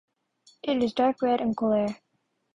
It 0.63 0.81
is 0.81 0.93
dark 0.95 1.21
red 1.21 1.41
in 1.41 1.53
colour. 1.53 1.95